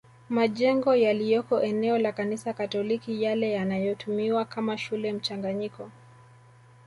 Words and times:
Majengo 0.29 0.95
yaliyoko 0.95 1.61
eneo 1.61 1.97
la 1.97 2.11
Kanisa 2.11 2.53
Katoliki 2.53 3.23
yale 3.23 3.51
yanayotumiwa 3.51 4.45
kama 4.45 4.77
shule 4.77 5.13
mchanganyiko 5.13 5.91